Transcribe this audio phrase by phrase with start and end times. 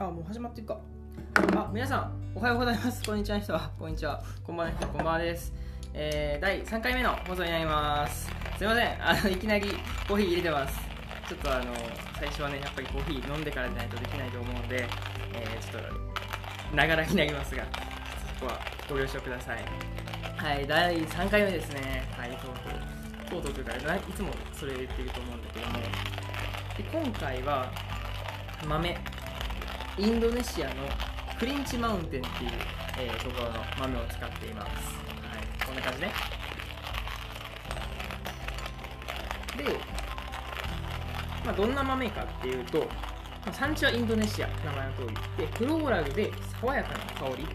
[0.00, 0.78] あもう始まってるか。
[1.56, 3.02] あ皆さんおはようございます。
[3.02, 3.52] こんにちはの人。
[3.52, 4.22] は こんにちは。
[4.44, 4.86] こんばんはの人。
[4.86, 5.52] はこんばんはです。
[5.92, 8.30] えー、第3回目の放送になります。
[8.56, 8.94] すいません。
[9.04, 9.76] あのいきなり
[10.06, 10.78] コーヒー入れてます。
[11.28, 11.74] ちょっとあの
[12.16, 14.86] 最初はねやっぱりコーヒー飲んでからじゃないとできないと思うので、
[15.34, 15.82] えー、ちょっ
[16.70, 17.64] とながらになりますが
[18.38, 19.64] そこはご了承ください。
[20.36, 22.06] はい第3回目ですね。
[22.16, 22.54] はいとう
[23.28, 25.72] とうとうとうというかいつもそれ言ってると思うんだけども。
[26.76, 27.72] で今回は
[28.64, 29.17] 豆。
[29.98, 30.74] インドネシアの
[31.40, 32.50] クリンチマウンテンっていう、
[33.00, 36.12] えー、ところの豆を使っています、はい、こんな感じね。
[39.56, 39.64] で、
[41.44, 42.86] まあ、どんな豆かっていうと、ま
[43.46, 45.02] あ、産地はインドネシア名前の通
[45.38, 47.46] りでフローラルで爽やかな香り。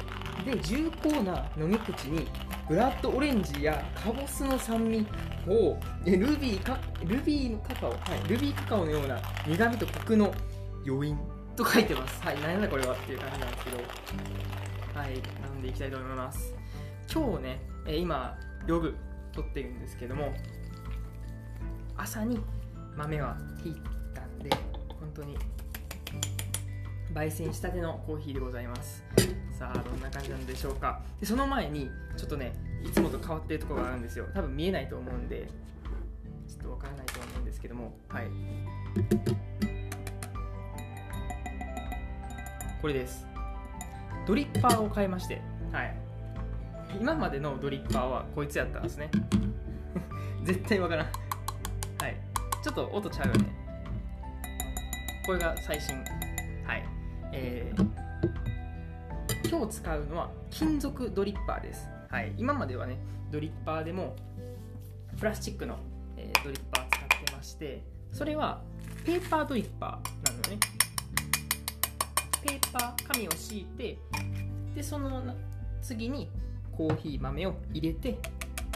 [0.43, 2.27] で重厚な飲み口に
[2.67, 5.07] ブラッドオレンジやカボスの酸味
[5.47, 10.33] をルビーかルビーのカカオ、はい、ルビーカカオのような苦みとコクの
[10.85, 11.32] 余韻。
[11.55, 12.21] と書いてます。
[12.23, 13.77] はい、何だこれはっていう感じなんですけど、
[14.99, 16.55] はい、飲んでいきたいと思います。
[17.13, 18.95] 今日ね、え今、夜
[19.31, 20.33] 撮ってるんですけども、
[21.95, 22.39] 朝に
[22.95, 23.75] 豆はひい
[24.15, 24.49] たんで、
[24.99, 25.37] 本当に
[27.13, 29.03] 焙煎したてのコーヒーでございます。
[29.57, 31.01] さあ、どんな感じなんでしょうか。
[31.19, 34.25] でその前に、ちょっとね、いつもと変わってるところがあるんですよ。
[34.33, 35.47] 多分見えないと思うんで、
[36.47, 39.72] ちょっとわからないと思うんですけども、はい。
[42.83, 43.25] これです。
[44.27, 45.41] ドリッパーを買いまして。
[45.71, 45.95] はい。
[46.99, 49.09] 今までのドリッパーはこいつやったんですね。
[50.43, 51.05] 絶対わからん。
[51.05, 51.11] は
[52.09, 52.17] い。
[52.61, 53.45] ちょっと音ちゃうよね。
[55.25, 55.95] これが最新。
[56.65, 56.83] はい。
[57.31, 57.89] えー、
[59.49, 61.89] 今日使うのは金属ドリッパーです。
[62.09, 62.33] はい。
[62.35, 62.97] 今まではね
[63.31, 64.13] ドリッパーでも
[65.17, 65.77] プラスチックの、
[66.17, 68.61] えー、ドリッパー使ってましてそれは
[69.05, 70.82] ペーパードリッパーなのね。
[72.43, 73.97] ペーパー紙を敷いて
[74.75, 75.23] でその
[75.81, 76.29] 次に
[76.75, 78.17] コーヒー豆を入れて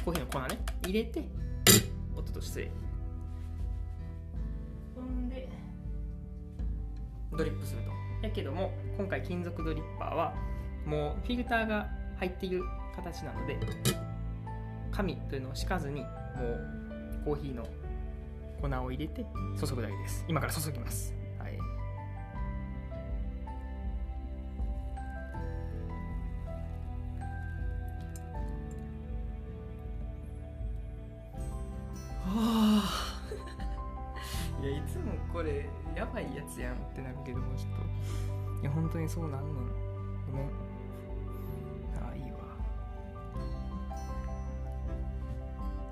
[0.05, 1.23] コーヒーの粉ね入れて
[2.15, 2.71] おっとと失礼
[4.95, 5.49] ほんで
[7.31, 7.91] ドリップすると。
[8.25, 10.33] やけども今回金属ドリッパーは
[10.85, 12.63] もうフィルターが入っている
[12.95, 13.59] 形なので
[14.91, 17.67] 紙というのを敷かずにもうコーヒーの
[18.59, 19.23] 粉を入れて
[19.59, 20.25] 注ぐだけです。
[20.27, 21.16] 今から注ぎます。
[36.57, 37.69] つやんってなるけどもちょっ
[38.57, 39.53] といや本当にそうなんねん
[40.31, 40.47] ごめん。
[42.01, 42.37] ああいいわ。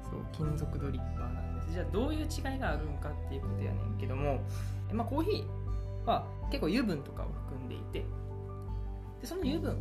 [0.10, 1.72] そう金属ドリッパーなんです。
[1.72, 4.42] じゃあどういう違いがあるんかっていうことやねんけども
[4.92, 8.06] まあコーヒーは結構油分とかを含んでいて
[9.22, 9.78] でその油分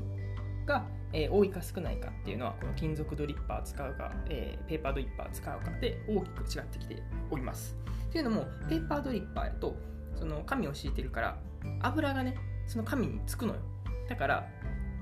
[0.66, 7.76] が、えー、多いか少ないかっていうのはこの金属ドリッパー使うか、えー、ペーパードリッパー使うかで大きく違ってきております。
[8.08, 9.76] っていうのもペーパードリッパーやと
[10.16, 11.38] その紙を敷いてるから
[11.80, 12.36] 油がね
[12.66, 13.60] その紙につくのよ。
[14.08, 14.48] だから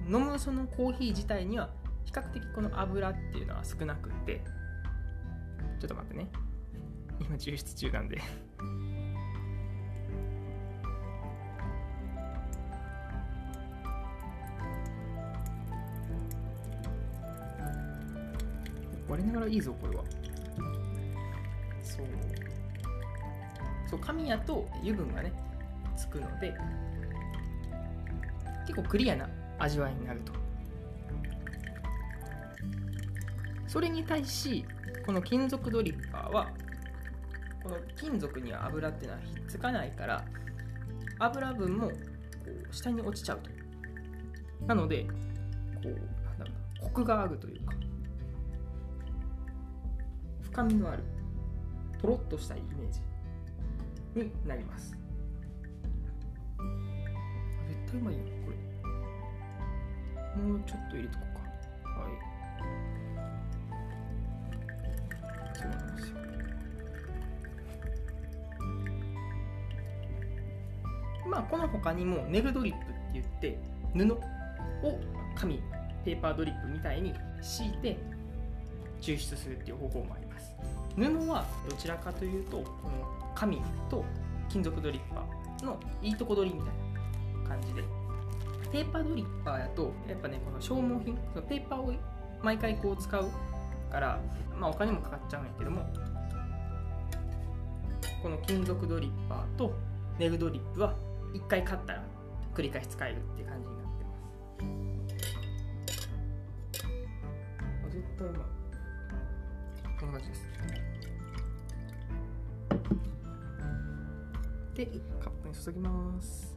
[0.07, 1.71] 飲むそのコーヒー自体には
[2.05, 4.43] 比較的この油っていうのは少なくって。
[5.81, 6.29] ちょっと待ってね。
[7.21, 8.21] 今抽出中なんで。
[19.09, 20.05] 我ながらいいぞこれは。
[21.83, 22.07] そう。
[23.93, 25.31] そう紙やと油分がね
[25.99, 26.55] つくので
[28.67, 29.29] 結構クリアな
[29.59, 30.33] 味わいになると。
[33.69, 34.65] それに対し
[35.05, 36.51] この金属ドリッパーは
[37.63, 40.25] この金属には油っていうのはひっつかないから
[41.19, 41.95] 油分もこ
[42.71, 43.51] う下に落ちちゃうと。
[44.67, 45.11] なのでこ
[45.85, 47.75] うなんだろうなコクがあるというか
[50.41, 51.03] 深みのある
[52.01, 53.12] とろっとしたイメージ。
[54.21, 54.97] になります。
[57.69, 58.57] 絶対うまいよこれ。
[60.43, 61.37] もうちょっと入れとこう
[61.85, 61.91] か。
[62.01, 62.13] はい。
[65.55, 66.17] そうなんですよ。
[71.27, 73.59] まあこの他にもネルドリップって言って
[73.95, 74.13] 布
[74.87, 74.99] を
[75.35, 75.63] 紙
[76.05, 77.97] ペーパードリップみたいに敷いて
[79.01, 80.55] 抽出するっていう方法もあります。
[80.97, 83.61] 布はどちらかというとこの紙
[83.91, 84.05] と
[84.49, 86.75] 金属ドリッパーのいいとこ取りみたい
[87.43, 87.83] な感じで。
[88.71, 91.93] ペーパードリッパーやとやっぱねこの消耗品そのペーパーを
[92.43, 93.31] 毎回こう使う
[93.91, 94.19] から
[94.59, 95.85] まあお金もかかっちゃうんやけども
[98.23, 99.75] この金属ドリッパーと
[100.19, 100.95] ネルドリップは
[101.35, 102.03] 1回買ったら
[102.55, 104.15] 繰り返し使えるっていう感じになってま
[107.91, 107.91] す。
[107.91, 108.41] 絶対うまい。
[110.01, 110.92] こんな感じです。
[114.75, 114.87] で
[115.21, 116.57] カップに注ぎます。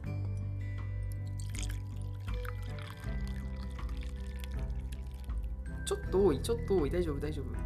[5.84, 6.90] ちょっと多いちょっと多い。
[6.90, 7.52] 大丈夫大丈夫。
[7.52, 7.58] は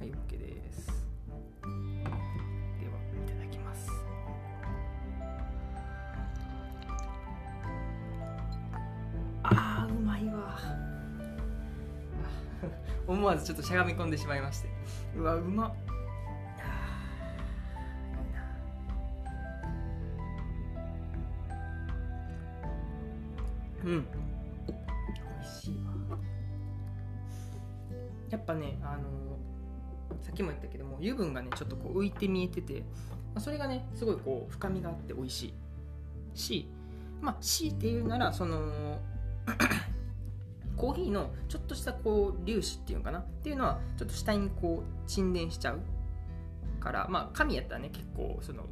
[0.00, 0.10] いはい。
[0.10, 0.86] はい OK です。
[1.60, 1.68] で
[2.88, 3.90] はいただきます。
[9.42, 10.58] あーうまいわ。
[13.06, 14.68] 思わずちょっとしゃがみ込んでしまいまして。
[15.16, 15.85] うわうまっ。
[23.86, 24.06] うん。
[24.66, 24.74] 美
[25.40, 26.18] 味しいわ。
[28.30, 29.38] やっぱねあの
[30.22, 32.84] さっきも言ったけども油分がねちょっとこう浮いて見えてて、ま
[33.36, 35.54] あ、それがねすごいこう深みがあって美味しい。
[36.34, 36.68] し
[37.22, 38.98] まあ強いて言うならその
[40.76, 43.20] コーヒーのちょっとしたこう粒子っていうのかな？
[43.20, 45.80] っていうのはちょっと下にこう沈殿しちゃう
[46.80, 48.64] からまあ紙やったらね結構その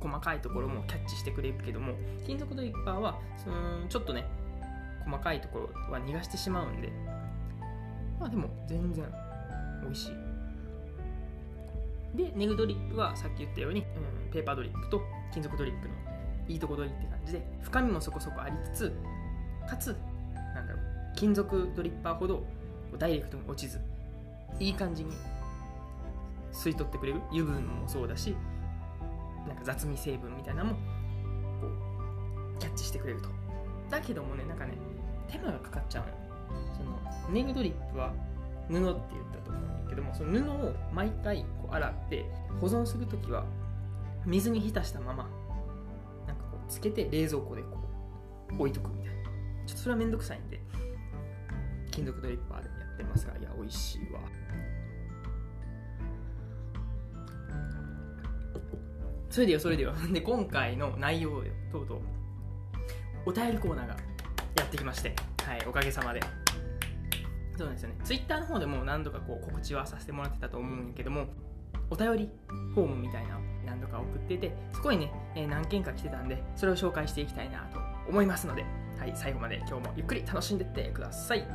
[0.00, 1.94] 細かいところもキャッチしてくれるけども
[2.26, 4.26] 金属ドリッパーはそのちょっとね
[5.04, 6.90] 細かいところは逃がしてしまうんで。
[8.18, 9.04] まあでも全然
[9.82, 10.32] 美味しい。
[12.16, 15.02] でネグドリップはさっき言ったように、うん、ペーパードリップと
[15.32, 15.94] 金属ドリップの
[16.46, 18.92] いいとこ取りって感じで深みもそこそこありつつ
[19.68, 19.96] かつ
[20.54, 20.82] なんだろう
[21.16, 22.44] 金属ドリッパーほど
[22.98, 23.80] ダイレクトに落ちず
[24.58, 25.12] いい感じに
[26.52, 28.36] 吸い取ってくれる油分もそうだし
[29.48, 30.76] なんか雑味成分みたいなのも
[31.60, 31.66] こ
[32.56, 33.28] うキャッチしてくれると。
[33.90, 34.72] だけどもねなんかね
[35.28, 36.12] 手間がかかっちゃうの
[36.76, 38.12] そのネグドリップは
[38.68, 38.92] 布って言っ
[39.32, 42.24] たと思うんだけどもその布を毎回こう洗って
[42.60, 43.44] 保存するときは
[44.26, 45.28] 水に浸したまま
[46.26, 47.78] なんかこうつけて冷蔵庫でこ
[48.52, 49.22] う置いとくみたいな。
[49.66, 50.60] ちょっとそれはめんどくさいんで
[51.90, 54.20] 金属ドリッパーでやってますがいや美味しいわ。
[59.30, 59.92] それでよそれでよ。
[60.12, 62.00] で今回の内容よとうとう
[63.24, 63.96] お便りコーナーが
[64.62, 65.14] やってきまして
[65.44, 66.20] はいおかげさまで。
[67.58, 67.96] そうですよね。
[68.02, 71.26] ツイッターの方でも何度かこう告知はさせてもらってたと思うんやけども
[71.90, 72.30] お便り
[72.74, 77.78] フォームみたいなのを何度か送っててそこにね、えー何件か来てたんでそれを紹介していきたいなと
[78.08, 78.64] 思いますので、
[78.98, 81.46] はい、最後まで今日もゆっくり楽しんでってください。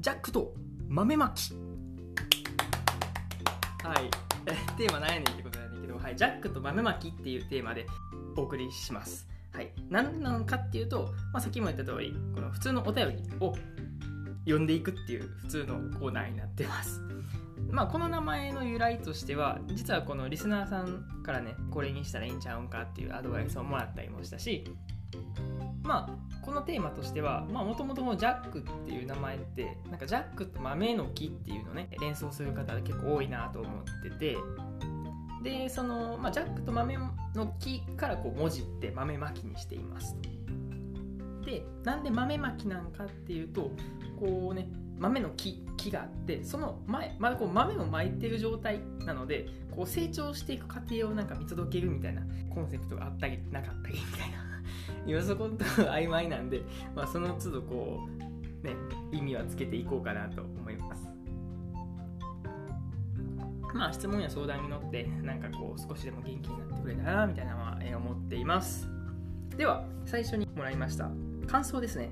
[0.00, 0.54] ジャックと
[0.88, 1.61] 豆まき。
[4.72, 7.86] テーマ何やねんってことなんだけど、はい、ジャックと豆まきっていうテーマで
[8.36, 9.28] お送りします。
[9.52, 13.54] はい、何なのかっていうと、まあ、さっきも言った通りこの普通のお便りを
[14.44, 17.00] 読んでいくっていう普通のコーナーになってます。
[17.70, 24.64] まあこの名前の由来としては実はこのリスナーさんからねこれにしたらいいんちゃうんかっていうアドバイスをもらったりもしたし
[25.92, 26.08] まあ
[26.40, 34.38] このテーマとしてはもともとジャックっていう名前ってなんかジャックと豆の木っていうのね連想する方が結構多いなと思ってて
[35.42, 36.96] でその、まあ、ジャックと豆
[37.34, 40.16] の木からこう文字って豆まきにしています
[41.44, 43.70] でなんで豆まきなんかっていうと
[44.18, 44.68] こうね
[44.98, 54.41] 豆の木木があってその前、まだこう豆をまいてる状態なのでこう成長していく過程をなんか見届けるみたいなコンセプトがあったりなかったりみたいな
[55.06, 56.62] 今そこと曖昧なんで、
[56.94, 58.00] まあ、その都度こ
[58.62, 58.74] うね
[59.10, 61.08] 意味はつけていこうかなと思います。
[63.74, 68.88] まあ質問や相談に乗ってなんかこう少しでも元気になってくれたらなみたいなのは思っています。
[69.56, 71.10] では最初にもらいました。
[71.46, 72.10] 感想ですね。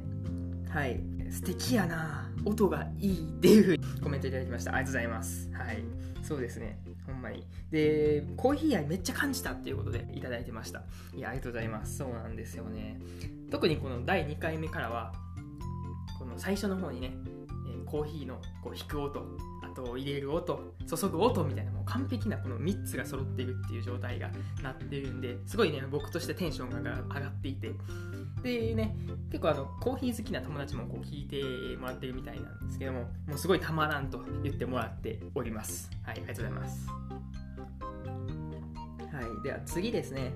[0.70, 1.00] はい。
[1.30, 2.30] 素敵やな。
[2.44, 4.74] 音がいいっていう風にコメントいただきました。
[4.74, 5.50] ありがとうございます。
[5.52, 5.84] はい。
[6.22, 6.78] そうですね。
[7.06, 7.46] ほんまに。
[7.70, 10.82] でコーヒー愛めっちゃ感じたっていうことでいただいてました。
[11.14, 11.98] いやありがとうございます。
[11.98, 13.00] そうなんですよね。
[13.50, 15.12] 特にこの第2回目からは
[16.18, 17.12] この最初の方にね、
[17.68, 19.24] えコーヒーのこう引く音
[19.62, 24.30] あと入れる音注ぐ音みたいなもう完璧なこの3つが揃っているっていう状態が
[24.62, 27.72] なってるんですごいね僕としてテンションが上がっていて
[28.42, 28.94] でね
[29.30, 36.96] 結構あのコーヒー好きな友達もこう聞いてもらってるみたいなんですけどももうすごいたまらんと言ってもらっておりますはいありがとうございますは
[39.40, 40.32] いでは次ですね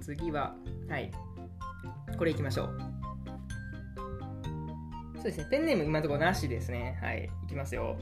[0.00, 0.54] 次は
[0.88, 1.10] はい
[2.18, 3.00] これいきましょう
[5.20, 6.98] そうですね、ペンネーム今のところなしですね。
[7.02, 7.98] はい、いきますよ。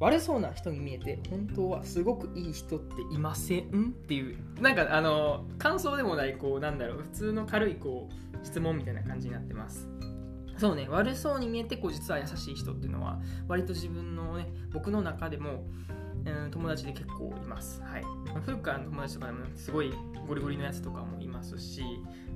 [0.00, 9.88] 悪そうな人に見えて、本当はすごくいい人っていませんっていう、なんかあの、感想でもない、こう、なんだろう、普通の軽い、こう、質問みたいな感じになってます。
[10.58, 15.64] そうね悪そうに見えてこう実は優しい人っていうのは割と自分のね僕の中でも、
[16.26, 17.80] うん、友達で結構います。
[17.80, 18.02] はい。
[18.44, 19.92] 古くからの友達とかでもすごい
[20.26, 21.82] ゴリゴリのやつとかもいますし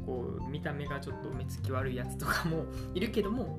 [0.07, 2.65] こう見た目がちょっと目つき悪いやつとかも
[2.95, 3.59] いるけども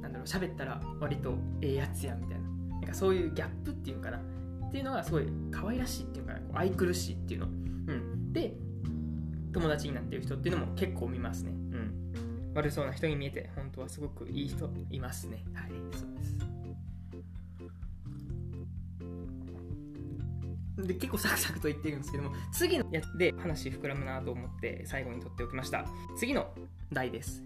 [0.00, 2.41] なんだろう喋ったら割とええやつやみたいな
[2.82, 4.18] なんかそういうギャップっていうかな？
[4.18, 8.54] っていうのがすごい可愛らしいっていうか愛くるしいっていうの、うん、で
[9.52, 15.44] 友達になってる人っていうのも結構見ますね、うん、悪そうな人に見えて本当はすごくいい人いますね。
[15.54, 16.36] はいそうです。
[20.88, 25.84] で結構サクサクと言ってるんですけども次のやつで話膨らむなと思って最後に取っておきました。
[26.16, 26.48] 次の
[26.90, 27.42] 題です。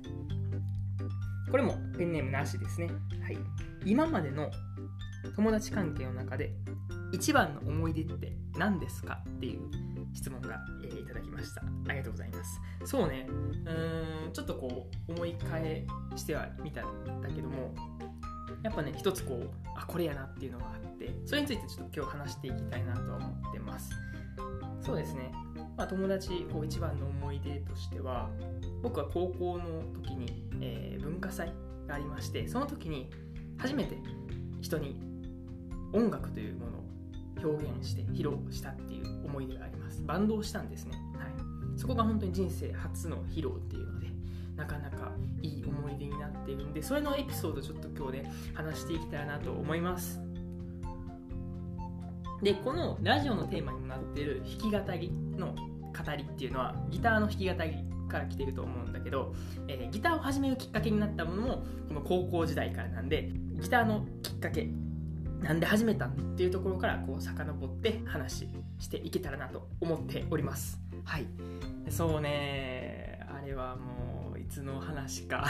[1.50, 2.88] これもペンネームなしですね。
[3.22, 3.38] はい。
[3.84, 4.50] 今までの
[5.34, 6.52] 友達関係の中で
[7.12, 9.60] 一番の思い出って何ですかっていう
[10.14, 11.62] 質問が、えー、いただきました。
[11.88, 12.60] ありがとうございます。
[12.84, 13.26] そうね。
[13.28, 13.32] う
[14.28, 17.74] んちょっとこう思い返してはみたんだけども
[18.62, 23.90] やっぱね一つこうあこれやなっていうのがあってそれについてちょっと今日話していきたいなとは思ってます。
[24.80, 25.32] そうですね。
[25.76, 28.30] まあ、友達こう一番の思い出としては
[28.82, 31.52] 僕は高校の時に、えー、文化祭
[31.86, 33.10] がありましてその時に
[33.58, 33.96] 初めて
[34.60, 34.98] 人に
[35.96, 40.02] 音楽というものを表現して披露したっていう思い出があります。
[40.04, 44.06] バンドをしたんですね、はい、そこが本当に人生初の披露っていうので
[44.56, 45.12] なかなか
[45.42, 50.20] いい思い出になっているんでそれのエピソードちょっと今日で話していきたいなと思います。
[52.42, 59.34] でこのラジオのテーマにもなっている弾き語りの語りっていうのはギターの弾き語りから来てると思うんだけど、
[59.68, 64.68] えー、ギターを始めるきっかけになったものもこの高校時代からなんでギターのきっかけ
[65.40, 70.80] なんで始めたんっていうところからこう遡って話していけたらなと思っております。
[71.04, 71.26] はい。
[71.88, 73.24] そうね。
[73.28, 75.46] あれはもういつの話か。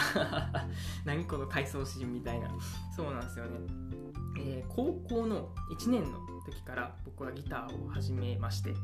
[1.05, 2.51] 何この回想シーンみたいな。
[2.95, 3.59] そうなんですよね、
[4.39, 8.75] えー、高校の1年の時から僕はギターを始めまして。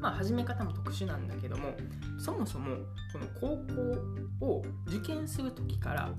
[0.00, 1.74] まあ始め方も特殊なんだけども
[2.18, 2.76] そもそも
[3.12, 3.56] この高
[4.40, 6.12] 校を受験する時から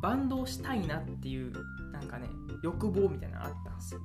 [0.00, 1.52] バンドをしたいなっていう
[2.02, 2.26] なんかね
[2.62, 4.00] 欲望みたいなのあったんですよ。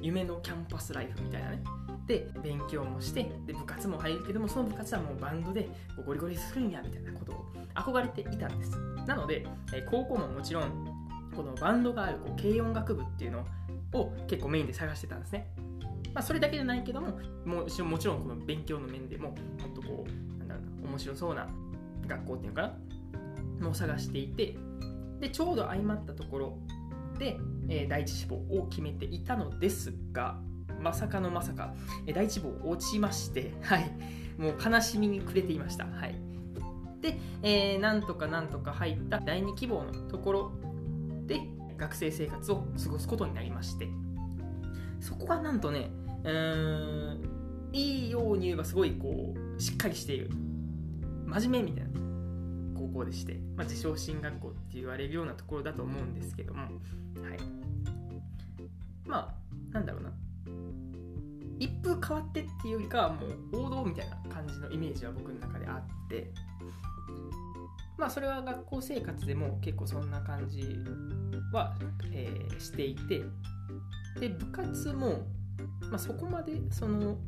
[0.00, 1.64] 夢のキャンパスライフみたいなね。
[2.06, 5.68] で勉強もしてで部活も入るけどもその部活はもうバンドで
[6.06, 7.44] ゴリゴリするんやみたいなことを
[7.74, 8.78] 憧れていたんです。
[9.06, 10.86] なので、え高校ももちろん
[11.34, 13.46] このバンドがあるこう軽音楽部っていうの
[13.92, 15.50] を結構メインで探してたんですね。
[16.14, 19.36] まあ、それだけじゃないけどもももちろんこの勉強の面でももっ
[19.74, 21.46] とこうなんだろうな面白そうな
[22.06, 22.72] 学校っていうのか
[23.60, 23.68] な？
[23.68, 24.56] も探していて
[25.20, 26.58] でちょうど相まったところ
[27.18, 30.38] で、えー、第一志望を決めていたのですが
[30.80, 31.74] まさかのまさか、
[32.06, 33.90] えー、第一志望落ちまして、はい、
[34.38, 35.86] もう悲しみに暮れていました。
[35.86, 36.14] はい、
[37.00, 40.52] で、えー、なんとかなんとか入った第二希望のところ
[41.26, 41.40] で
[41.76, 43.88] 学生生活を過ごすことになりまして。
[45.00, 45.90] そこがなんとね
[46.24, 47.22] うーん
[47.72, 50.30] いいように言えばすごいこうしっかりしている。
[51.26, 52.07] 真面目みたいな。
[52.78, 56.70] 高校でして、まあ、自称進学校って言われるようなところだと思うんですけども、はい、
[59.06, 59.34] ま
[59.72, 60.12] あなんだろうな。
[61.58, 66.30] 一風変わってっていうよりかはもう王道みたいな感じのイメージは僕の中であって
[67.96, 70.62] まあそれは学校生活でも結構そんな感じ
[71.52, 71.76] は、
[72.12, 73.24] えー、していて
[74.20, 75.26] で部活も、
[75.90, 77.18] まあ、そこまでその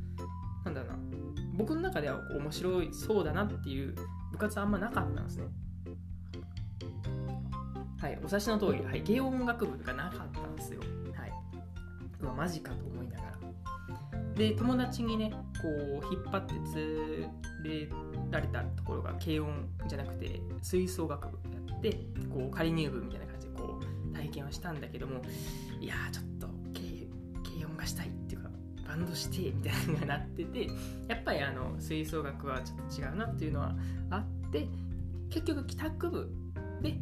[0.64, 1.29] なんだろうな。
[1.60, 3.94] 僕の中では面白いそうだなっていう
[4.32, 5.44] 部活はあんまなかったんですね。
[8.00, 10.80] はい、お察しの通り、はい、軽音楽部がなかったんですよ。
[11.14, 11.32] はい。
[12.20, 13.38] うわ、マジかと思いながら。
[14.34, 17.30] で、友達にね、こう、引っ張って連
[17.62, 17.88] れ
[18.30, 21.38] られたところが軽音じゃなくて、吹奏楽部
[21.68, 21.90] やって、
[22.32, 25.20] こう、仮入部みたいな感じで、こう、体験をしたんだけども、
[25.78, 28.10] いや、ちょっと軽、音がしたい、
[28.90, 30.68] バンドしてみたいなのがなってて
[31.06, 33.76] やっぱりあの吹奏楽はちょっと違うなっていうのは
[34.10, 34.16] あ
[34.48, 34.66] って
[35.30, 36.28] 結局帰宅部
[36.82, 36.98] で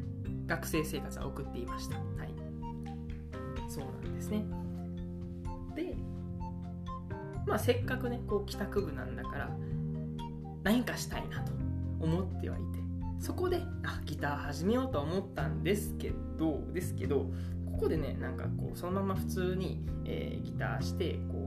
[0.46, 1.96] 学生生活は送っていました。
[1.96, 2.34] はい。
[3.68, 4.44] そうなんですね。
[5.74, 5.94] で
[7.46, 9.50] まあせっかくねこう帰宅部なんだから
[10.62, 11.52] 何かしたいなと
[12.00, 12.78] 思ってはいて
[13.18, 17.30] そこであギター始めようと思ったんですけどですけど
[17.64, 21.37] ここでねなんかこうそのまま普通に、えー、ギターしてこう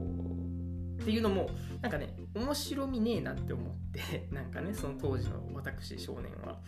[1.02, 6.58] っていうのもなんかね面白みねえなって思って なんかねその当時の私少年は。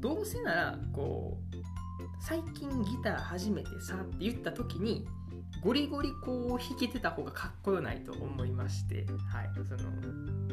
[0.00, 1.56] どうせならこう
[2.22, 5.06] 最近ギター初めてさって言った時に
[5.62, 9.50] ゴリゴリこう弾けてた方がかっこよないと思いましてはい。
[9.68, 9.90] その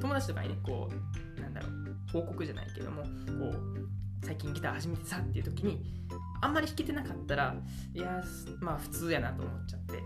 [0.02, 0.90] 友達とかにねこ
[1.38, 1.72] うなんだろう
[2.12, 5.82] 報告じゃないけどもこう最近ギター始めてさっていう時に
[6.42, 7.56] あんまり弾けてなかったら
[7.94, 8.22] いや
[8.60, 10.04] まあ普通やなと思っちゃって、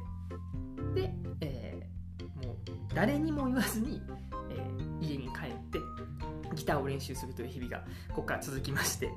[2.93, 4.01] 誰にも言わずに、
[4.50, 5.79] えー、家に帰って
[6.55, 7.79] ギターを練習するという日々が
[8.10, 9.12] ここから続きまして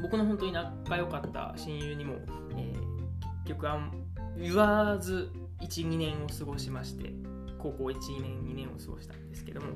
[0.00, 2.14] 僕の本当に仲良かった親友にも、
[2.56, 3.92] えー、結局あん
[4.36, 5.30] 言わず
[5.60, 7.12] 12年を過ごしまして
[7.58, 9.68] 高校1年2年を過ごしたんですけども、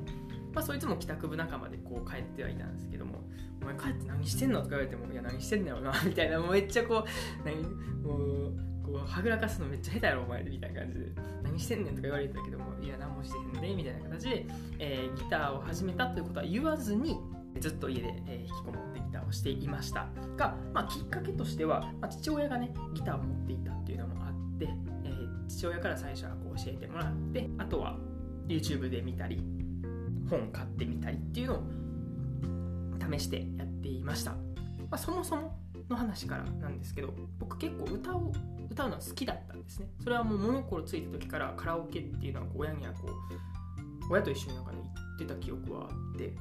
[0.52, 3.23] まあ、そいつも帰宅部仲間でこう帰ってはいたんですけども
[3.62, 7.62] 「お前帰って何してんの?」とか言われても「いや何してんだよな」みたいなもうめっちゃこう何？
[8.02, 8.52] もう
[8.86, 11.06] こうはぐらかすのめっちゃ下手やろお前みたいな感じで
[11.42, 14.46] 「何してんねん」とか言われてたけども「いや何もしてへんねん」みたいな形で、
[14.78, 17.18] えー、ギターを始めたということは言わずに
[17.60, 20.06] ずっと家で、えー、引きこもってギターをしていました。
[20.36, 24.68] が、まあ、きっかけとしては、まあ、父親がねギターを持っていたっていうのもあって、
[25.04, 27.98] えー、父親から最初はこう教えてもらってあとは
[28.46, 29.42] YouTube で見たり
[30.28, 31.62] 本買ってみたりっていうのを
[33.18, 34.38] 試してやっていました、ま
[34.92, 38.32] あ、そもそもの話からなんですけど僕結構歌を
[38.76, 39.87] 歌うのは好きだったんですね。
[40.04, 46.35] それはもう物心ついた時からカラオケっていうのは親にはこう親と一緒になんかね行ってた記憶はあって、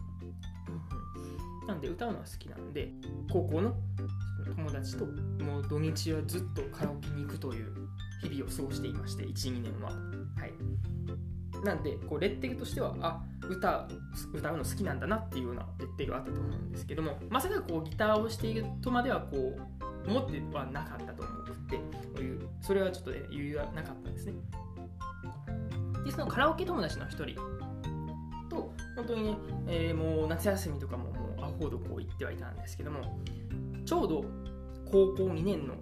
[1.61, 2.91] うん、なんで歌うのは好きなんで
[3.31, 3.73] 高校の
[4.53, 5.05] 友達と
[5.45, 7.73] もう土日はずっとカラオケに行くという
[8.21, 9.89] 日々を過ごしていまして12年は。
[9.89, 10.53] はい。
[11.63, 13.87] なんでこうレッテルとしてはあ歌
[14.33, 21.79] 歌うの好きなんだなっていうようなレッテルがあったと思うんですけどもまさかこうギターをしているとまではこう思ってはなかったと思って
[22.61, 24.33] それはちょっとね余裕はなかったんですね。
[26.03, 27.35] でそのカラオケ友達の一人
[28.49, 33.19] と本当にね、えー、もう夏休みとかももうアホほどこう行ってはいたんですけども
[33.85, 34.25] ちょうど
[34.85, 35.75] 高校2年の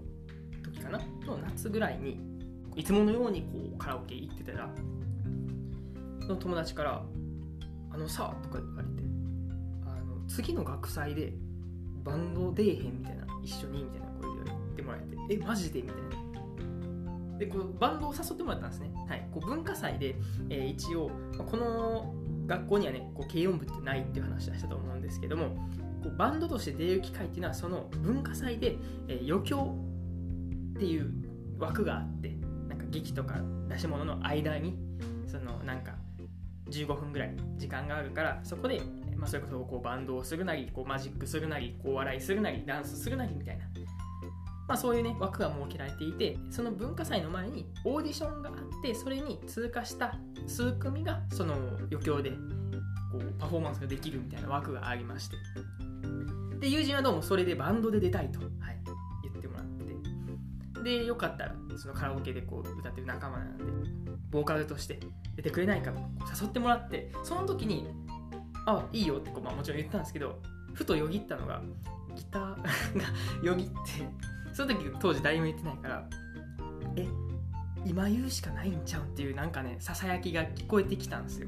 [0.64, 1.00] 時かな？
[1.26, 2.20] の夏ぐらいに
[2.76, 4.70] いつものようにこうカラオケ行ってたら
[6.28, 7.04] の友達から
[7.92, 9.04] 「あのさ」とか言われて
[9.86, 11.34] あの次の学祭で
[12.04, 17.38] バンド出えへんみたいな一緒にみたいな声で言ってもらえて「えマジで?」みたいな。
[17.38, 20.16] でこうバンドを誘ってもらったんですね、はい、こう文化祭で、
[20.50, 22.14] えー、一応この
[22.46, 25.48] 学校にはねこう軽音部ってないっていう話はしたと思うんですけども
[26.04, 28.78] こうバンドとして出る機会っていうのはその文化祭で、
[29.08, 29.76] えー、余興
[30.76, 31.12] っていう
[31.58, 32.38] 枠があって
[32.70, 34.78] なんか劇とか出し物の間に
[35.26, 35.96] そのなんか
[36.70, 38.82] 15分ぐらい時間があるからそこで、
[39.24, 43.64] まあ、それこそこうバンドをするなりこうマジックするなりこう笑いするなりダンスするなりみたいな、
[44.68, 51.54] まあ、そういうね枠が設けられていてその文化祭の前にオーディションがあってそれに通過した数組がその
[51.90, 52.36] 余興でこ
[53.20, 55.38] うパフォーマンスができるみたいな枠がありまして。
[56.60, 58.50] で友人はどうもそれでバンドで出たいと、はい、
[59.24, 60.84] 言ってもらって。
[60.84, 63.64] でよかったらそのカラオケでこう歌ってる仲間なんで
[64.32, 65.00] ボーカルとして
[65.36, 66.00] 出てくれないかと
[66.42, 67.88] 誘ってもらってその時に
[68.66, 70.40] 「あいいよ」ってこう、まあ、もちろん言ったんですけど
[70.74, 71.62] ふとよぎったのが
[72.16, 72.64] ギターが
[73.44, 73.74] よぎって
[74.54, 76.10] その時当時誰も言ってないから
[76.96, 77.08] 「え
[77.86, 81.48] 今言うしかないんちゃう?」っていうなんかねささやきが聞こえてきたんですよ。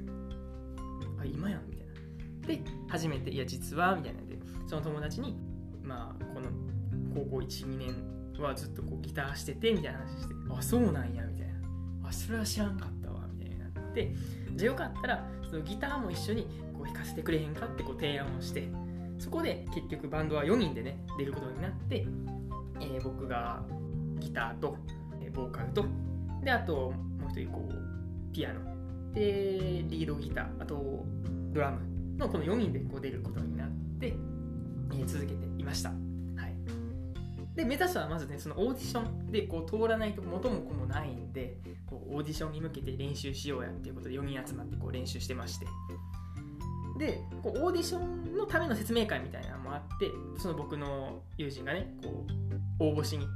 [1.20, 1.94] あ今やんみたいな。
[2.48, 5.38] で初めて「いや実は」みたいなでその友達に
[5.84, 6.50] まあこの
[7.14, 11.54] 高校12年はずっとこうギターしててみたいな話して「あそうなんや」みたいな
[12.10, 14.16] 「あそれは知らんかったわ」みたいになって
[14.56, 16.48] じゃあよかったらそのギターも一緒に
[16.86, 18.68] こう弾かせてくれへんかってこう提案をして
[19.20, 22.06] そこで結局バンドは4人でね出ることになって、
[22.80, 23.64] えー、僕が
[24.20, 24.78] ギターと、
[25.22, 25.86] えー、ボーカルと
[26.44, 28.60] であともう一人こうピアノ
[29.14, 31.06] でリードギターあと
[31.54, 31.80] ドラム
[32.18, 33.70] のこの4人でこう出ることになっ
[34.00, 35.92] て、えー、続けていました。
[37.56, 45.66] で目指すはまずねそのオーディションでこう通らないと元も子もないんでこうオーディションに向けて練習しようやっていうことで4人集まってこう練習してまして
[46.98, 52.26] でこうオーディションのための説明会みたいなのもあってその僕の友人がねこ
[52.80, 53.28] う応募しに、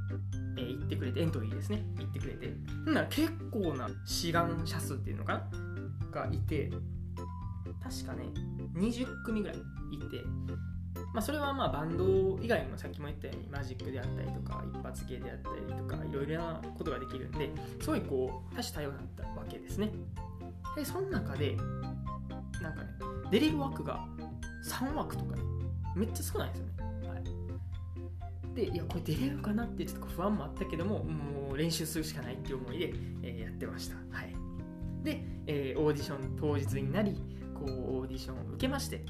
[0.58, 1.82] えー、行ってくれてエントリーですね。
[1.98, 2.54] 行ってくれて。
[2.86, 5.50] ほんなら結構な志願者数っていうのかな？
[6.12, 6.72] がいて
[7.84, 8.24] 確かね
[8.76, 10.24] 20組ぐらいいて。
[11.14, 19.92] まあ、それはまあバンド以外にもさっきも言ったようにマジックであったりとか一発芸であったりとかいろいろなことができるんですごいこう多種多様だったわけですね。
[20.76, 21.56] でその中で
[22.62, 22.90] なんかね
[23.32, 24.06] 出れる枠が
[24.66, 25.36] 3枠とか
[25.96, 33.96] めっちゃ少ないんですよね、はい、でいやこれ出れるかなってちょっと不安もあったけどももう練習するしかないっていう思いで、えー、やってました。
[34.16, 34.36] はい。
[35.04, 37.22] で、えー、オーディション当日になり
[37.54, 39.06] こうオーディションを受けまして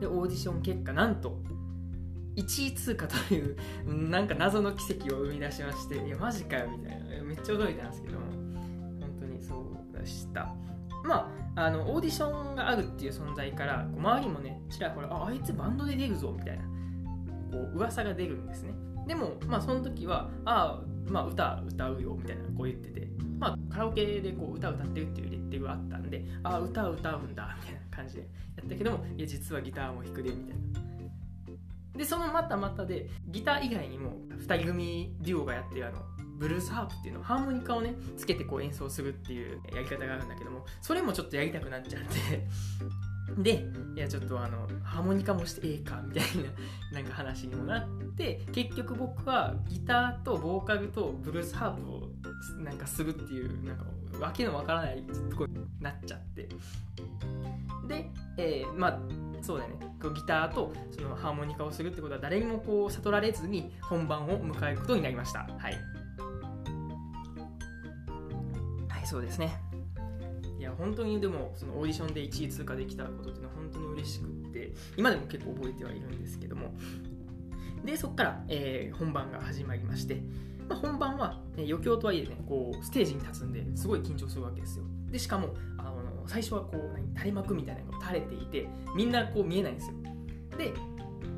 [0.00, 1.40] でオーディション結果なんと
[2.36, 3.56] 1位通過という
[4.08, 7.22] なんか謎の奇跡を生み出しましていやマジかよみたいな。
[7.22, 8.26] めっちゃ驚いたんですけども
[9.00, 9.54] 本当にそ
[9.94, 10.54] うでした。
[11.04, 16.62] まああのオーディションがあるっていう存在からこう周りもねちらほらああいつバンドで出るぞみたいな
[17.50, 18.74] こう噂が出るんですね。
[19.06, 28.20] でもまあその時はああまあ歌歌うよみたいなこう言っててまあカラオケでこう歌歌ってるっていうレッテルがあったんでああ歌歌うんだみたいな感じで
[28.56, 30.92] やったけどもいや実はギターも弾くでみたいな。
[31.96, 35.98] でそのまたまたでギター以外にも2人組デュオがやってるあの
[36.42, 42.48] ブルースハープっていうのハーモニカをねつけてこう演奏するっていうやり方があるんだけどもそれもちょっとやりたくなっちゃって。
[43.38, 43.64] で
[43.96, 46.50] いやちょっとあのハーモニカもしてええかみたいな
[47.00, 52.10] なんか話にもなって結局僕はギターとボーカルとブルースハープを
[52.58, 53.84] なんかするっていうなんか
[54.20, 56.48] わけのわからないとこになっちゃって。
[57.86, 58.98] で、えー、まあ
[59.40, 59.76] そうだね。
[60.14, 65.48] ギターとそのハーモニカをするってことは誰にもこう悟られずに本番を迎えることになりました。
[65.58, 65.91] はい。
[69.12, 69.60] そうですね。
[70.58, 76.72] いや本当にでもそのオーディションで1位通過できたことっていうのは本当に嬉しくって今でも結構覚えてはいるんですけども。
[77.84, 80.22] でそこから、えー、本番が始まりまして、
[80.66, 84.84] まあ、本番は、ね、余興とはいえねこうステージに立つんですごい緊張するわけですよ。
[85.10, 89.96] でしかもあの最初はこう何垂れ幕みたいなのが垂れていてみんなこう見えないんですよ。
[90.56, 90.72] で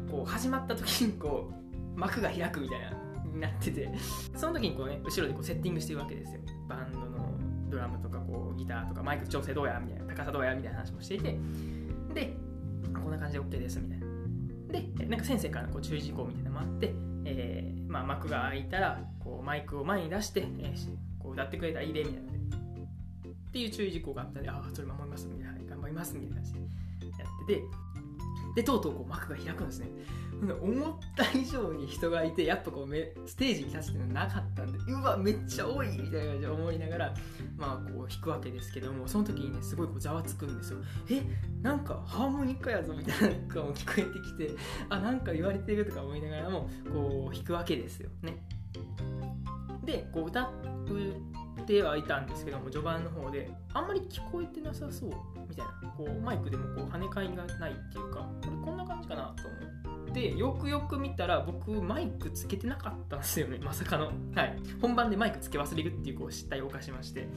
[0.08, 1.50] こう始まった時にこ
[1.96, 2.92] う幕が開くみたいな
[3.24, 3.90] になってて
[4.36, 6.40] その時にこうね後ろでこうセッティングしてるわけですよ。
[6.68, 7.13] バンドの。
[7.70, 11.38] ドラムとかこうギターとかマイク調整どうやみたいな高さどうやみたいな話もしていて
[12.14, 12.36] で
[12.92, 14.06] こんな感じで OK ですみたいな。
[14.96, 16.92] でなんか先生からこう注意事項みたいなのもあって、
[17.24, 25.54] えーまあ、幕が開いたらこうマイクを前に出して、えー、こう歌ってくれたらいいでみたいなっていう注意事項があったのでああそれ守りますみたいな。
[25.74, 27.62] 頑張りますみたいな感じでやってて
[28.54, 29.88] でとうとうこう幕が開くんですね。
[30.42, 37.14] 思った以上に人がいてやっぱこうめステージに立つっていうのはなかったんでうわめっちゃ多いみたいな感じで思いながら
[37.56, 40.78] まあこう弾くわけですけどもその時にねすごいこうざわつくんですよ。
[41.10, 41.22] え
[41.62, 44.50] なんかハーモニカやぞみたいなのが聞こえてきて
[44.88, 48.10] あなんか言われてるとか思いながらもこう弾くわけですよ。
[48.22, 48.36] ね。
[49.84, 50.50] でこう歌っ
[51.66, 55.10] てはいたんですけども序盤の方であんまり聞こえてなさそう
[55.48, 55.90] みたいな。
[55.96, 59.83] こうマイクでもこう跳ね返りがないっていうかこれこんな感じかなと思って。
[60.14, 63.58] でよくよく見たら僕マイクつけてなかったんですよね。
[63.62, 67.28] まさかの、はい、本番でマイクつけ忘れるっていうこう失態を犯しまして。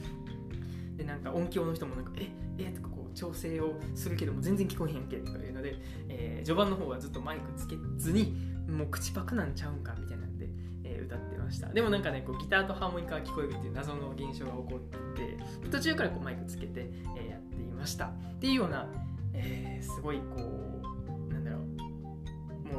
[0.96, 2.28] でなんか音響の人もなんかえ？
[2.58, 2.72] え？
[2.72, 5.76] とかこう調整をするけども全然聞こえへんけとかいうので、
[6.08, 8.34] えー、序盤の方はずっとマイクつけずに
[8.68, 10.48] もう口パクなんちゃうんかみたいなんで、
[10.82, 11.68] えー、歌ってました。
[11.68, 15.38] でもなんかねこうギターとハーモニカが聞こえるっていう謎の現象が起こって
[15.70, 18.06] 途中からこうマイクつけて、えー、やっていました。
[18.06, 18.10] っ
[18.40, 18.88] ていうような、
[19.34, 20.77] えー、すごいこう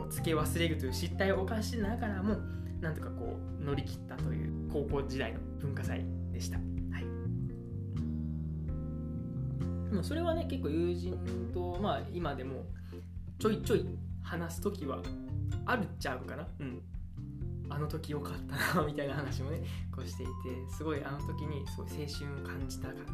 [0.02, 2.36] うもつけ忘れるという失態を犯しながらも
[2.82, 6.58] なんとかこう乗り切ったという高校時代の文化祭でした。
[6.58, 6.64] は
[7.00, 7.04] い。
[9.90, 11.18] でもそれはね結構友人
[11.54, 12.66] と、まあ、今でも
[13.38, 13.86] ちょいちょい
[14.24, 15.00] 話す時は
[15.66, 16.48] あるっちゃうかな。
[16.60, 16.82] うん。
[17.72, 18.34] あの時良かっ
[18.74, 19.62] たな みたいな話もね
[19.96, 20.32] こうしていて
[20.76, 23.12] すごいあの時にすごい青春を感じたかなと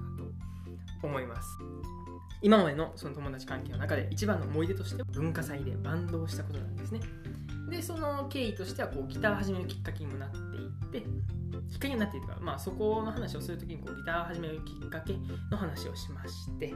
[1.04, 1.58] 思います。
[2.42, 7.00] 今までのその友達関係の中で一番の思い出としては文化祭でバンドをしたことなんですね。
[7.70, 11.00] でその経緯としてはこうギター始めるきっかけにもなっていって
[11.68, 15.16] きっかけになっているかまあそこの話をするときにこうギターを始めるきっかけ
[15.50, 16.74] の話をしまして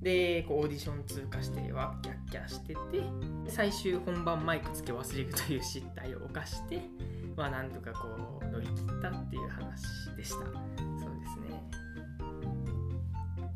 [0.00, 3.02] でこうオーディション通過してはキャッキャしてて
[3.48, 6.82] 最終本番マイクつけ忘れるという失態を犯して
[7.36, 10.93] まあなんとかこう乗り切ったっていう話でした。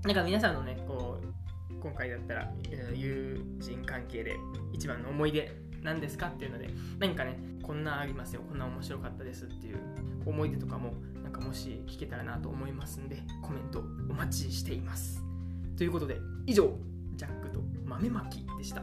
[0.09, 2.51] なんか皆さんのねこう今回だったら
[2.95, 4.37] 友人関係で
[4.73, 9.79] 一番の思い出何ですかっていうので何かねこんなありますよこんな面白かったですっていう
[10.25, 15.23] 思い出とかもなんかもし聞けたらなと思いますんでコメントお待ちしています
[15.77, 16.17] ということで
[16.47, 16.73] 以上
[17.15, 18.81] ジャックと豆まきでした。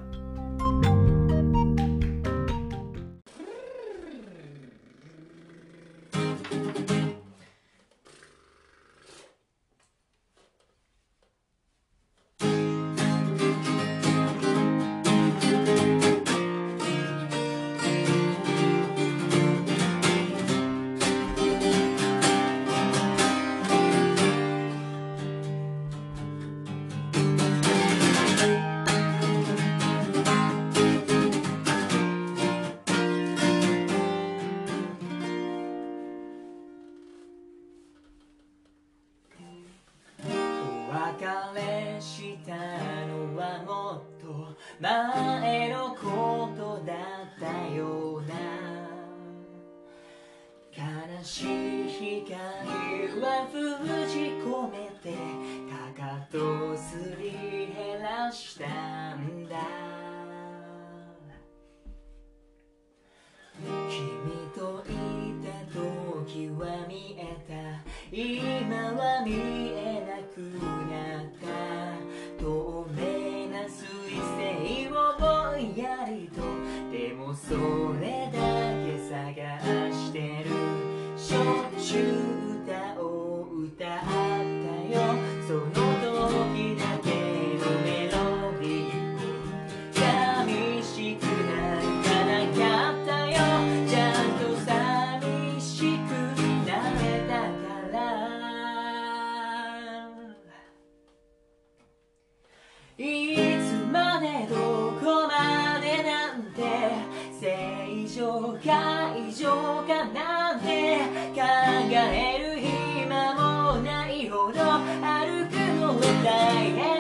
[115.95, 116.94] 歩く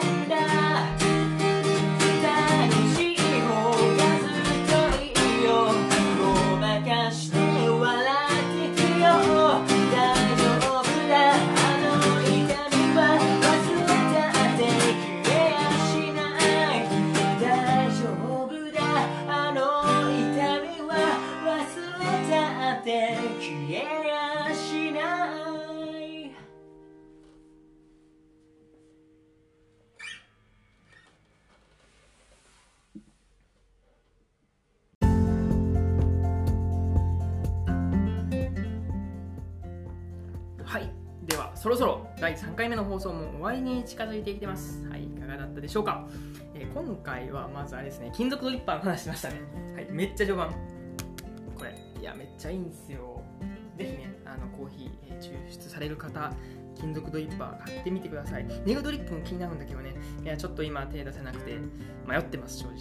[42.95, 44.87] 放送も終わりに近づいてきてます。
[44.87, 46.07] はいいかがだったでしょうか、
[46.53, 49.41] えー今回はまずあれですね金属ドリッパーの話しましたね。
[49.75, 50.49] はいめっちゃ序盤。
[51.57, 53.21] これいやめっちゃいいんですよ。
[53.77, 56.31] ぜひねあのコーヒー、えー抽出される方
[56.79, 58.45] 金属ドリッパー買ってみてください。
[58.65, 59.93] ネグドリップも気になるんだけどね。
[60.23, 61.57] いやちょっと今手出せなくて
[62.07, 62.75] 迷ってます正直。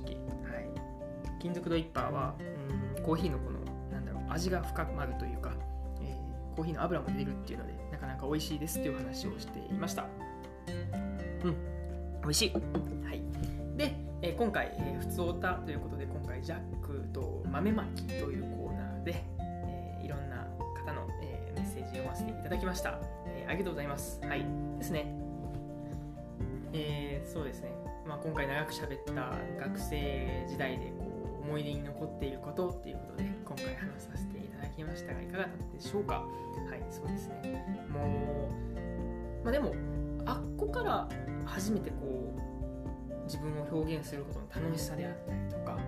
[0.49, 0.69] はい。
[1.41, 2.37] 金属ドリッパーは
[2.97, 3.59] うんコーヒーのこの
[3.91, 5.51] なんだろう味が深まるというか、
[6.55, 10.07] コーヒーの油も出るっていうのでなかなか美味しいですっていう話をしていました。
[11.45, 11.57] うん。
[12.23, 12.53] 美味しい。
[12.53, 12.59] は
[13.13, 13.21] い。
[13.77, 20.47] で、えー今回、えー、普通オタということで今回ジャックと豆まきというコーナーで、えーいろんな
[20.87, 24.21] 方の、えーメッセージ読ませていただきました、えーありがとうございます。
[24.23, 24.45] はい。
[24.79, 25.15] ですね。
[26.73, 27.71] えーそうですね、
[28.07, 36.15] まあ、今回長く喋った学生時代でこう思い出に残っていることっていうことで今回話させていただきましたがいかがだったでしょうか？
[36.15, 37.65] はいそうですね。
[37.93, 38.49] も
[39.43, 39.75] うまあでも
[40.27, 41.09] あっこから
[41.45, 45.79] 初めてこう自分を表現することの楽しさであったりとか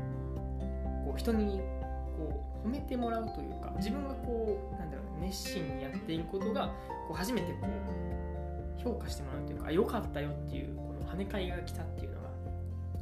[1.05, 1.61] こう人に
[2.17, 6.69] こう褒めてもらうというか自分がこうなんだろう熱心にやっていることが
[7.09, 7.67] こう初めてこ
[8.79, 12.29] う評価してもらうというか良かったよっていうこの跳ね返りが来たっていうのが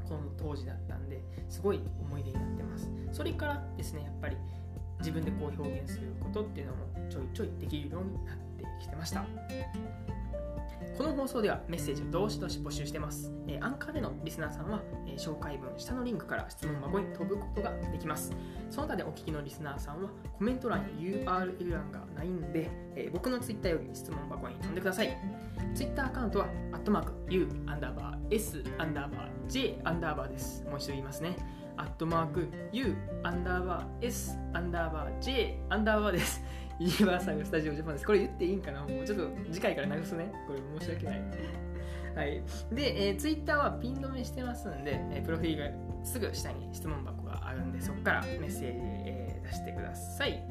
[0.08, 2.88] この当時だったんですごい思い出になってます。
[3.12, 4.36] それからですねやっぱり
[4.98, 6.78] 自分でこう表現することっていうのも
[7.08, 9.24] ちょいちょいできるようになってきてました
[10.96, 18.32] この放送ではメッセージをどしどし募集してます、えーアンカーでのリスナーさんは、えー紹介文下のリンクから質問箱に飛ぶことができます
[18.68, 25.16] その他でお聞きのリスナーさんはコメント欄に URL 欄がないんで、えー僕のツイッターより質問箱に飛んでください
[25.74, 30.64] ツイッターアカウントは、アットマーク、U、アンダーバー、S、アンダーバー、J、アンダーバーです。
[30.64, 31.36] もう一度言いますね。
[31.76, 36.42] アットマーク、U、アンダーバー、S、アンダーバー、J、アンダーバーです。
[36.78, 38.06] ユニバーサル・スタジオ・ジャパンです。
[38.06, 38.82] これ言っていいんかな？
[38.82, 40.32] もうちょっと次回から流すね。
[40.46, 41.22] これ申し訳ない。
[42.16, 42.42] はい。
[42.72, 50.42] で、えー、ツイッターはピン止めしてますんで、えープロフィールがすぐ下に質問箱があるんで、そこからメッセージ、えー出してください。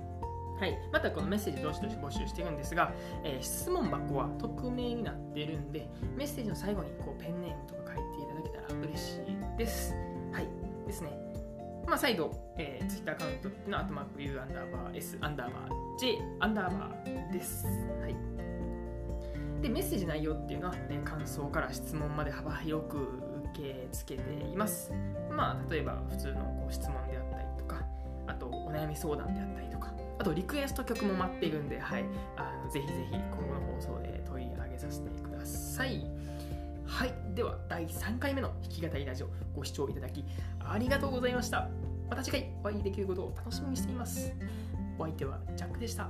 [0.59, 2.93] はい、またこのメッセージどしどし募集してるんですが、
[3.25, 9.93] えー質問箱は匿名になってるんでメッセージの最後にこうペンネームとか書いていただけたら嬉しいです
[10.93, 11.17] ですね。
[11.87, 17.65] まあ再度、えー、Twitter アカウントっていうのはアットマーク U アンダーバー S アンダーバー J アンダーバーです。
[17.99, 18.15] はい。
[19.61, 22.97] でメッセージ内容っていうのは、えー感想から質問まで幅広く
[23.53, 24.93] 受け付けています。
[25.29, 27.85] まあ例えば普通のこう質問であったりとか
[28.27, 36.05] あとお悩み相談であったりとかあとリクエスト曲も待っているんで、はい、あのぜひぜひ今後の放送で取り上げさせてください。
[36.93, 40.23] はい、では第3回目の弾き語りラジオご視聴いただき
[40.59, 41.67] ありがとうございました。
[42.07, 44.31] また次回お会いできることを楽しみにしています。
[44.99, 46.07] お相手はジャックでした。